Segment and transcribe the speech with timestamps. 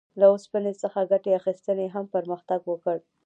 [0.19, 2.97] له اوسپنې څخه ګټې اخیستنې هم پرمختګ وکړ.